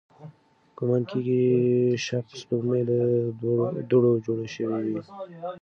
ګومان 0.77 1.03
کېږي، 1.09 1.41
شبح 2.05 2.31
سپوږمۍ 2.41 2.81
له 2.89 2.97
دوړو 3.89 4.11
جوړې 4.25 4.47
شوې 4.55 4.79
وي. 4.85 4.99